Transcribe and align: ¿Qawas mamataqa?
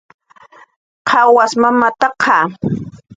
¿Qawas 1.09 1.51
mamataqa? 1.61 2.37